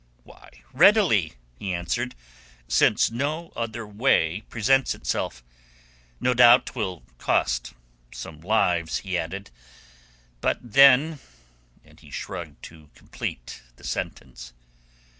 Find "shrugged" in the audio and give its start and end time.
12.09-12.63